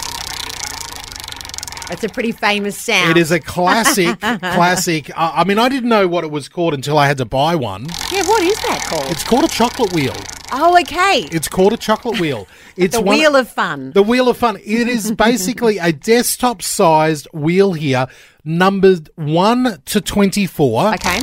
[1.92, 3.10] It's a pretty famous sound.
[3.10, 5.10] It is a classic, classic.
[5.10, 7.54] Uh, I mean, I didn't know what it was called until I had to buy
[7.54, 7.86] one.
[8.12, 9.10] Yeah, what is that called?
[9.10, 10.14] It's called a chocolate wheel.
[10.52, 11.28] oh, okay.
[11.30, 12.46] It's called a chocolate wheel.
[12.74, 13.92] It's the one- wheel of fun.
[13.92, 14.56] The wheel of fun.
[14.56, 18.06] It is basically a desktop-sized wheel here,
[18.44, 20.94] numbered one to twenty-four.
[20.94, 21.18] okay.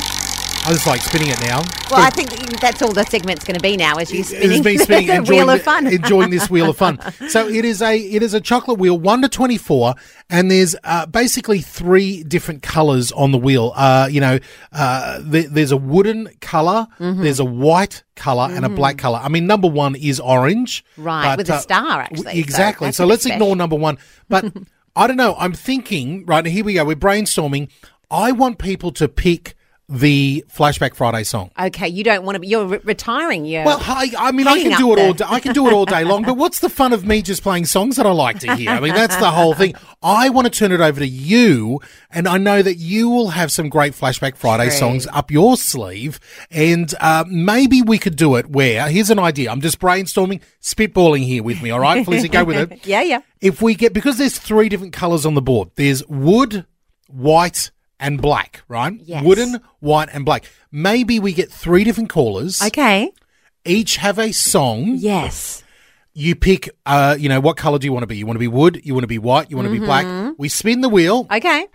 [0.69, 1.61] I was like spinning it now.
[1.89, 2.29] Well, I think
[2.59, 5.15] that's all the segment's going to be now, as you spinning, It's me spinning, the
[5.15, 5.87] enjoying, wheel of fun.
[5.91, 6.99] enjoying this wheel of fun.
[7.29, 9.95] So it is a it is a chocolate wheel, one to twenty four,
[10.29, 13.73] and there's uh, basically three different colours on the wheel.
[13.75, 14.37] Uh, you know,
[14.71, 17.23] uh, there, there's a wooden color Mm-hmm.
[17.23, 19.19] there's a white color, and a black color.
[19.23, 22.87] I mean, number one is orange, Right, with a star, actually, exactly.
[22.89, 23.97] that's So, let's ignore number one,
[24.29, 24.53] but.
[24.95, 25.35] I don't know.
[25.37, 26.83] I'm thinking, right, here we go.
[26.83, 27.69] We're brainstorming.
[28.11, 29.55] I want people to pick
[29.89, 31.49] the Flashback Friday song.
[31.59, 32.47] okay, you don't want to be.
[32.47, 33.45] You're re- retiring.
[33.45, 35.13] You're Well, I, I mean, I can do it all.
[35.13, 36.23] Day, I can do it all day long.
[36.23, 38.69] But what's the fun of me just playing songs that I like to hear?
[38.69, 39.73] I mean, that's the whole thing.
[40.03, 43.51] I want to turn it over to you, and I know that you will have
[43.51, 44.77] some great Flashback Friday True.
[44.77, 46.19] songs up your sleeve,
[46.51, 48.47] and uh, maybe we could do it.
[48.47, 49.51] Where here's an idea.
[49.51, 51.71] I'm just brainstorming, spitballing here with me.
[51.71, 52.85] All right, Felicia, go with it.
[52.85, 53.21] yeah, yeah.
[53.41, 55.71] If we get because there's three different colors on the board.
[55.75, 56.65] There's wood,
[57.07, 58.61] white, and black.
[58.67, 58.93] Right?
[59.03, 59.23] Yes.
[59.23, 60.45] Wooden, white, and black.
[60.71, 63.11] Maybe we get three different callers Okay.
[63.65, 64.95] each have a song.
[64.97, 65.63] Yes.
[66.13, 68.17] You pick, uh, you know, what color do you want to be?
[68.17, 68.81] You want to be wood?
[68.83, 69.49] You want to be white?
[69.49, 69.85] You want to be Mm-hmm.
[69.85, 70.35] black?
[70.37, 71.67] We spin the wheel Okay.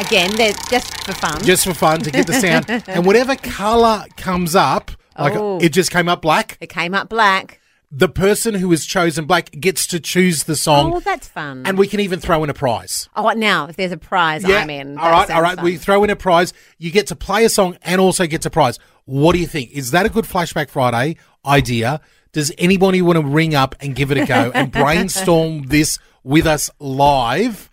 [0.00, 1.42] Again, they're just for fun.
[1.44, 5.58] just for fun to get the sound, and whatever color comes up, like Oh.
[5.60, 6.56] it just came up black.
[6.60, 7.59] it came up black.
[7.92, 11.64] The person who is chosen black gets to choose the song, Oh, that's fun.
[11.66, 13.08] and we can even throw in a prize.
[13.16, 14.96] oh, now if there's a prize, I'm in.
[14.96, 15.60] All That right, all right.
[15.60, 16.52] We throw in a prize.
[16.78, 18.78] You get to play a song and also get a prize.
[19.06, 19.72] What do you think?
[19.72, 22.00] Is that a good Flashback Friday idea?
[22.32, 26.46] Does anybody want to ring up and give it a go and brainstorm this with
[26.46, 27.69] us live?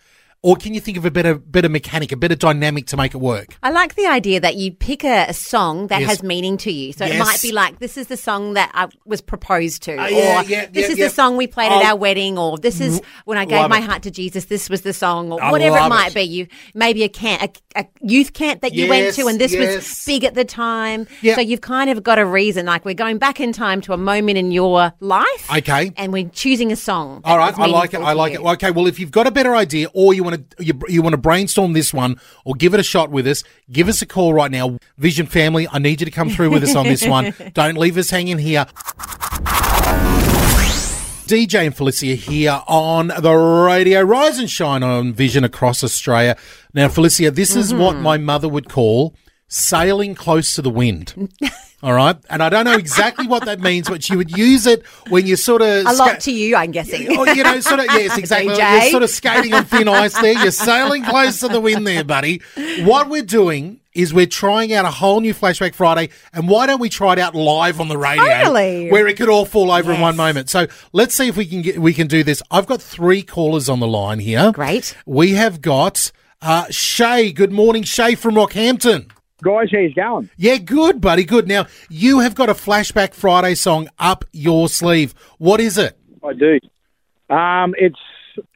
[0.48, 3.18] Or can you think of a better better mechanic, a better dynamic to make it
[3.18, 3.58] work?
[3.64, 6.10] I like the idea that you pick a, a song that Yes.
[6.10, 6.94] has meaning to you.
[6.94, 10.06] So it might be like, this is the song that I was proposed to, Uh,
[10.06, 13.02] or yeah, this yeah, is the song we played at our wedding, or this is
[13.26, 13.84] when I gave my it.
[13.84, 14.46] heart to Jesus.
[14.46, 16.16] This was the song, or I whatever it might it.
[16.16, 16.22] be.
[16.22, 17.42] You maybe a camp,
[17.76, 19.76] a, a youth camp that you went to, and this yes.
[19.76, 21.08] was big at the time.
[21.36, 22.66] So you've kind of got a reason.
[22.66, 25.92] Like we're going back in time to a moment in your life, Okay.
[25.98, 27.20] and we're choosing a song.
[27.26, 28.00] All right, I like it.
[28.00, 28.40] I like you.
[28.48, 28.52] it.
[28.54, 30.80] Okay, well, if you've got a better idea or you want to want to you,
[30.88, 34.02] you want to brainstorm this one or give it a shot with us, give us
[34.02, 34.78] a call right now.
[34.98, 37.34] Vision family, I need you to come through with us on this one.
[37.54, 38.66] Don't leave us hanging here.
[41.28, 44.02] DJ and Felicia here on the radio.
[44.02, 46.38] Rise and shine on Vision across Australia.
[46.74, 48.04] Now, Felicia, this is what Mm-hmm.
[48.04, 49.14] my mother would call
[49.48, 51.30] sailing close to the wind.
[51.84, 52.18] All right.
[52.30, 55.38] And I don't know exactly what that means, but you would use it when you're
[55.38, 55.86] sort of.
[55.86, 57.06] A lot to you, I'm guessing.
[57.12, 58.54] Oh, you know, sort of, yes, exactly.
[58.56, 58.82] DJ.
[58.82, 60.34] You're sort of skating on thin ice there.
[60.34, 62.42] You're sailing close to the wind there, buddy.
[62.80, 66.10] What we're doing is we're trying out a whole new Flashback Friday.
[66.34, 68.26] And why don't we try it out live on the radio?
[68.26, 68.90] Totally.
[68.90, 70.50] Where it could all fall over in one moment.
[70.50, 72.42] So let's see if we can get, we can do this.
[72.50, 74.52] I've got three callers on the line here.
[74.52, 74.98] Great.
[75.06, 77.32] We have got uh, Shay.
[77.32, 79.12] Good morning, Shay from Rockhampton.
[79.44, 80.30] Guys, how's it going?
[80.38, 81.24] Yeah, good, buddy.
[81.24, 81.48] Good.
[81.48, 85.14] Now, you have got a Flashback Friday song up your sleeve.
[85.38, 85.98] What is it?
[86.24, 86.60] I do.
[87.30, 88.00] Um, it's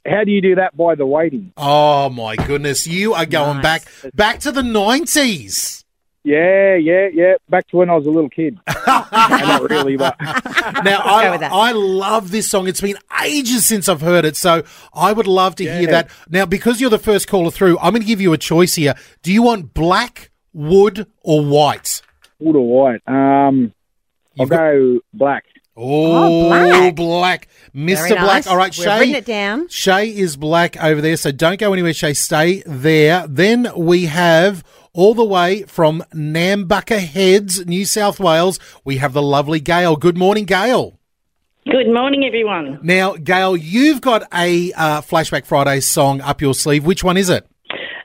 [0.08, 1.54] how do you do that by the waiting?
[1.56, 3.64] Oh my goodness, you are going Nice.
[4.02, 5.86] back back to the nineties.
[6.24, 7.34] Yeah, yeah, yeah.
[7.50, 8.58] Back to when I was a little kid.
[8.88, 10.16] Not really, but
[10.84, 11.38] Now I.
[11.52, 12.68] I love this song.
[12.68, 14.64] It's been ages since I've heard it, so
[14.94, 16.10] I would love to hear that.
[16.30, 18.94] Now, because you're the first caller through, I'm going to give you a choice here.
[19.24, 22.02] Do you want black, wood, or white?
[22.40, 23.02] wood or white.
[23.08, 23.74] Um,
[24.40, 25.46] I'll got- go black.
[25.78, 26.96] Oh, black.
[26.96, 27.48] black.
[27.74, 27.96] Mr.
[28.10, 28.26] Very Black.
[28.26, 28.48] nice.
[28.48, 29.00] All right, We've Shay.
[29.00, 29.68] written it down.
[29.70, 32.14] Shay is black over there, so don't go anywhere, Shay.
[32.14, 33.26] Stay there.
[33.28, 39.22] Then we have all the way from Nambucca Heads, New South Wales, we have the
[39.22, 39.96] lovely Gail.
[39.96, 41.00] Good morning, Gail.
[41.70, 42.80] Good morning, everyone.
[42.84, 46.86] Now, Gail, you've got a uh, Flashback Friday song up your sleeve.
[46.86, 47.48] Which one is it?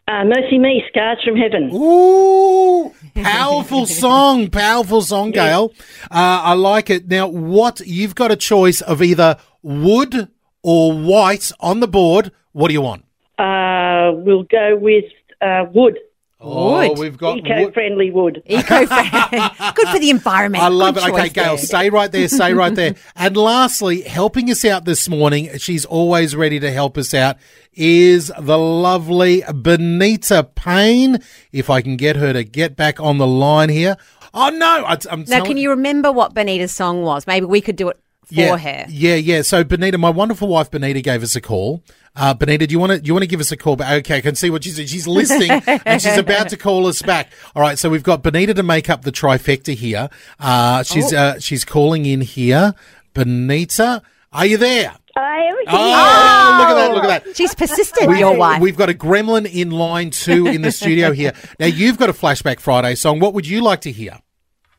[0.09, 1.69] Uh, MercyMe, Scars from Heaven.
[1.75, 5.73] Ooh, powerful song, powerful song, Gail.
[6.05, 7.09] Uh, I like it.
[7.09, 10.29] Now, what you've got a choice of either wood
[10.63, 12.31] or white on the board.
[12.53, 13.05] What do you want?
[13.37, 15.07] Uh, we'll go with
[15.41, 15.99] uh, wood,
[16.39, 16.99] Oh, Wood.
[16.99, 18.43] we've got eco-friendly wood.
[18.47, 19.49] Eco friendly.
[19.75, 20.63] Good for the environment.
[20.63, 21.11] I love Good it.
[21.15, 21.65] Okay, Gail, there.
[21.65, 22.29] stay right there.
[22.29, 22.95] Stay right there.
[23.17, 27.37] And lastly, helping us out this morning, she's always ready to help us out,
[27.73, 31.19] is the lovely Benita Payne.
[31.53, 33.97] If I can get her to get back on the line here.
[34.35, 34.85] Oh, no.
[34.85, 37.27] I, I'm Now, telling- can you remember what Benita's song was?
[37.27, 38.87] Maybe we could do it for yeah, her.
[38.89, 39.43] Yeah, yeah.
[39.43, 41.83] So Benita, my wonderful wife Benita gave us a call.
[42.15, 43.77] Uh, Benita, do you want to do you want to give us a call?
[43.77, 47.03] But okay, I can see what she's she's listening and she's about to call us
[47.03, 47.31] back.
[47.55, 50.09] All right, so we've got Benita to make up the trifecta here.
[50.41, 51.19] Uh, she's Oh.
[51.19, 52.75] uh, she's calling in here.
[53.15, 54.95] Benita, are you there?
[55.17, 56.95] I am Oh, look at that!
[56.95, 57.37] Look at that.
[57.37, 58.61] She's persistent, We, your wife.
[58.61, 61.33] We've got a gremlin in line two in the studio here.
[61.59, 63.19] Now you've got a flashback Friday song.
[63.21, 64.19] What would you like to hear?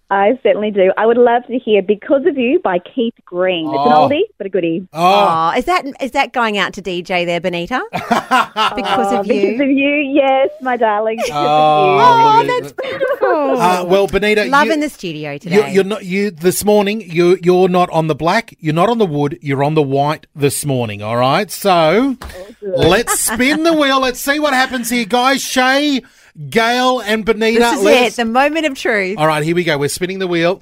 [0.10, 0.94] I certainly do.
[0.98, 3.66] I would love to hear "Because of You" by Keith Green.
[3.68, 4.08] It's an Oh.
[4.08, 4.88] oldie, but a goodie.
[4.94, 7.84] Oh, Oh, is that is that going out to DJ there, Benita?
[7.92, 9.64] because Oh, of Because you.
[9.64, 11.18] of you, yes, my darling.
[11.18, 12.54] Because Oh, of you.
[12.54, 13.62] look at that's beautiful.
[13.62, 15.56] uh, well, Benita, Love you- in the studio today.
[15.58, 17.02] You're, you're not you this morning.
[17.02, 18.54] You you're not on the black.
[18.60, 19.38] You're not on the wood.
[19.42, 21.02] You're on the white this morning.
[21.02, 21.52] All right.
[21.52, 22.16] So
[22.62, 24.00] let's spin the wheel.
[24.00, 25.42] Let's see what happens here, guys.
[25.42, 26.02] Shay,
[26.50, 27.60] Gail, and Benita.
[27.60, 29.18] this is it, the moment of truth.
[29.18, 29.44] All right.
[29.44, 29.78] Here we go.
[29.78, 30.62] We're spinning the wheel.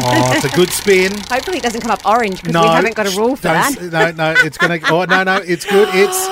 [0.00, 1.12] Oh, it's a good spin.
[1.30, 3.90] Hopefully, it doesn't come up orange because No, we haven't got a rule for don't
[3.90, 4.16] that.
[4.16, 4.78] No, no, it's gonna.
[4.90, 5.88] Oh no, no, it's good.
[5.92, 6.28] It's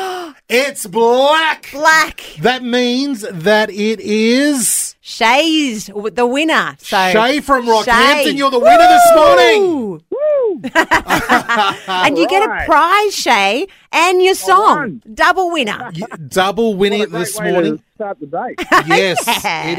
[0.48, 1.68] it's black.
[1.72, 6.76] Black That means that it is Shay's w- the winner.
[6.78, 8.36] So Shay from Rockhampton.
[8.36, 9.60] You're the winner this morning.
[9.62, 10.02] Woo!
[11.88, 15.02] And you get a prize, Shay, and your song.
[15.14, 15.90] Double winner.
[15.96, 17.78] Y- Double winning What a great this morning.
[17.78, 18.54] to start the day.
[18.86, 19.24] Yes,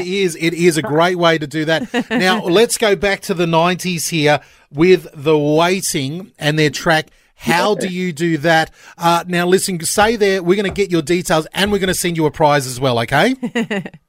[0.06, 0.36] is.
[0.36, 2.10] It is a great way to do that.
[2.10, 7.08] Now, let's go back to the 90s here with The Waiting and their track.
[7.40, 8.72] How do you do that?
[8.96, 10.42] Uh, now, listen, stay there.
[10.42, 12.80] We're going to get your details and we're going to send you a prize as
[12.80, 13.36] well, okay?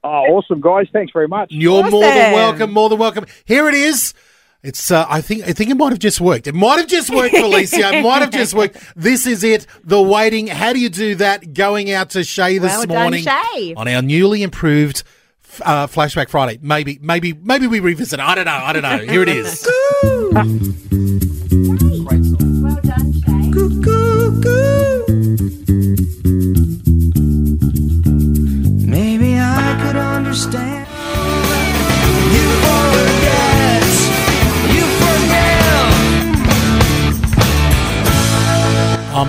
[0.03, 0.87] Oh, awesome, guys.
[0.91, 1.49] Thanks very much.
[1.51, 2.33] You're more than Awesome.
[2.33, 3.25] welcome, more than welcome.
[3.45, 4.15] Here it is.
[4.61, 4.91] It's.
[4.91, 5.43] Uh, I think.
[5.43, 6.45] I think it might have just worked.
[6.47, 7.93] It might have just worked, Felicia.
[7.93, 8.77] It might have just worked.
[8.95, 9.65] This is it.
[9.83, 10.47] The waiting.
[10.47, 11.53] How do you do that?
[11.53, 13.73] Going out to Shay this Well done, morning Shay.
[13.75, 15.03] on our newly improved
[15.63, 16.59] uh, Flashback Friday.
[16.61, 18.19] Maybe, maybe, maybe we revisit.
[18.19, 18.23] it.
[18.23, 18.51] I don't know.
[18.51, 18.97] I don't know.
[18.97, 21.18] Here it is.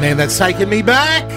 [0.01, 1.29] Man, that's taking me back.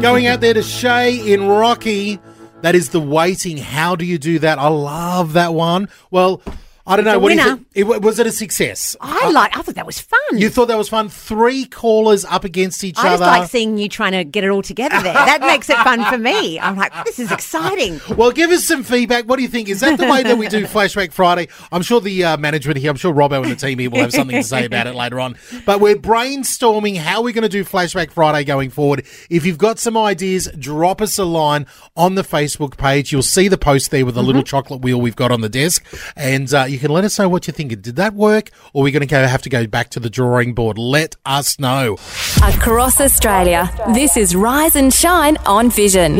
[0.00, 2.20] Going out there to Shay in Rocky.
[2.62, 3.56] That is the waiting.
[3.56, 4.58] How do you do that?
[4.58, 5.88] I love that one.
[6.10, 6.40] Well,
[6.86, 7.18] I don't It's know.
[7.18, 7.65] What do you think?
[7.76, 8.96] It, was it a success?
[9.02, 9.54] I like.
[9.54, 10.18] I thought that was fun.
[10.32, 11.10] You thought that was fun?
[11.10, 13.08] Three callers up against each other.
[13.08, 15.12] I just like seeing you trying to get it all together there.
[15.12, 16.58] That makes it fun for me.
[16.58, 18.00] I'm like, this is exciting.
[18.16, 19.26] Well, give us some feedback.
[19.26, 19.68] What do you think?
[19.68, 21.48] Is that the way that we do Flashback Friday?
[21.70, 24.12] I'm sure the uh, management here, I'm sure Robbo and the team here will have
[24.12, 25.36] something to say about it later on.
[25.66, 29.04] But we're brainstorming how we're going to do Flashback Friday going forward.
[29.28, 33.12] If you've got some ideas, drop us a line on the Facebook page.
[33.12, 35.84] You'll see the post there with the little chocolate wheel we've got on the desk.
[36.16, 37.82] And uh, you can let us know what you're thinking.
[37.82, 38.50] Did that work?
[38.72, 40.78] Or are we going to have to go back to the drawing board?
[40.78, 41.96] Let us know.
[42.42, 46.16] Across Australia, this is Rise and Shine on Vision.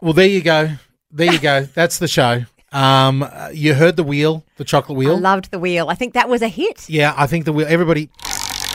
[0.00, 0.70] Well, there you go.
[1.10, 1.62] There you go.
[1.74, 2.42] That's the show.
[2.70, 5.18] Um, you heard the wheel, the chocolate I wheel.
[5.18, 5.88] loved the wheel.
[5.88, 6.88] I think that was a hit.
[6.88, 7.66] Yeah, I think the wheel.
[7.66, 8.10] Everybody,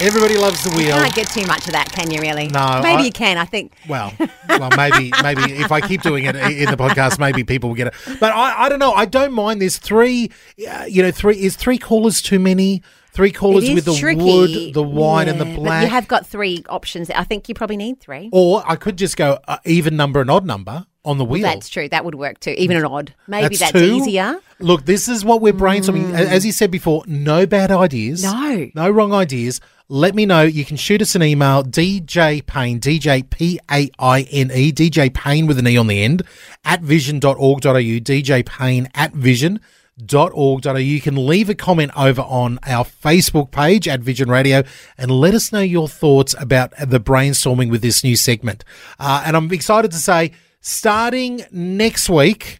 [0.01, 0.95] everybody loves the You wheel.
[0.95, 2.19] can't get too much of that, can you?
[2.21, 2.47] Really?
[2.47, 3.37] No, Maybe I- you can.
[3.37, 3.73] I think.
[3.87, 4.13] Well,
[4.49, 7.87] well, maybe, maybe if I keep doing it in the podcast, maybe people will get
[7.87, 7.93] it.
[8.19, 8.93] But I, I don't know.
[8.93, 9.61] I don't mind.
[9.61, 10.31] There's three.
[10.69, 12.81] Uh, you know, three is three callers too many.
[13.11, 14.23] Three callers with the tricky.
[14.23, 15.83] wood, the white, and the black.
[15.83, 17.11] You have got three options.
[17.11, 18.29] I think you probably need three.
[18.31, 21.43] or I could just go uh, even number and odd number on the wheel.
[21.43, 21.87] That's true.
[21.87, 22.55] That would work too.
[22.57, 23.13] Even an odd.
[23.27, 23.77] Maybe that's, two.
[23.83, 24.39] easier.
[24.59, 26.11] Look, this is what we're brainstorming.
[26.15, 28.23] A- As you said before, no bad ideas.
[28.23, 28.71] No.
[28.73, 29.61] No wrong ideas.
[29.89, 30.43] Let me know.
[30.43, 35.13] You can shoot us an email, DJ Payne, DJ P A I N E, DJ
[35.13, 36.23] Payne with an E on the end,
[36.63, 40.75] at vision.org.au, DJ Payne at vision.org.au.
[40.77, 44.63] You can leave a comment over on our Facebook page at Vision Radio
[44.97, 48.63] and let us know your thoughts about the brainstorming with this new segment.
[48.99, 52.57] Uh, and I'm excited to say, starting next week,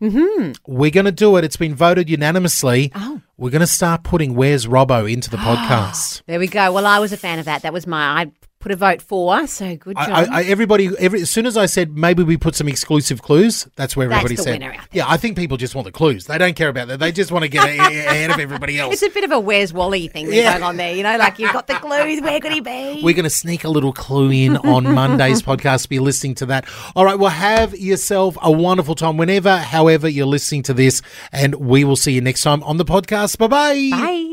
[0.68, 1.46] we're going to do it.
[1.46, 2.92] It's been voted unanimously.
[2.94, 3.22] Oh.
[3.44, 6.22] We're going to start putting Where's Robbo into the ah, podcast.
[6.28, 6.72] There we go.
[6.72, 7.64] Well, I was a fan of that.
[7.64, 8.22] That was my.
[8.22, 8.32] I
[8.64, 9.46] put a vote for.
[9.46, 10.10] So good job.
[10.10, 13.68] I, I, everybody, every, as soon as I said maybe we put some exclusive clues,
[13.76, 14.80] that's where That's everybody the said.
[14.94, 16.26] Yeah, I think people just want the clues.
[16.26, 17.00] They don't care about that.
[17.00, 18.94] They just want to get ahead of everybody else.
[18.94, 20.54] it's a bit of a Where's Wally thing Yeah.
[20.54, 20.96] going on there.
[20.96, 22.22] You know, like you've got the clues.
[22.22, 23.02] Where could he be?
[23.04, 25.90] We're going to sneak a little clue in on Monday's podcast.
[25.90, 26.66] Be listening to that.
[26.96, 27.20] All right.
[27.20, 31.02] Well, have yourself a wonderful time whenever, however, you're listening to this.
[31.34, 33.38] And we will see you next time on the podcast.
[33.38, 33.90] Bye bye.
[33.92, 34.33] Bye.